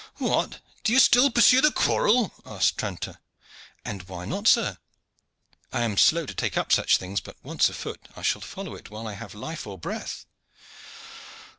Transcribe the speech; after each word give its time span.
"What! 0.15 0.61
do 0.83 0.91
you 0.93 0.97
still 0.99 1.29
pursue 1.29 1.61
the 1.61 1.71
quarrel?" 1.71 2.33
asked 2.43 2.79
Tranter. 2.79 3.19
"And 3.85 4.01
why 4.09 4.25
not, 4.25 4.47
sir? 4.47 4.79
I 5.71 5.81
am 5.83 5.95
slow 5.95 6.25
to 6.25 6.33
take 6.33 6.57
up 6.57 6.71
such 6.71 6.97
things, 6.97 7.21
but 7.21 7.37
once 7.43 7.69
afoot 7.69 8.07
I 8.17 8.23
shall 8.23 8.41
follow 8.41 8.73
it 8.73 8.89
while 8.89 9.05
I 9.07 9.13
have 9.13 9.35
life 9.35 9.67
or 9.67 9.77
breath." 9.77 10.25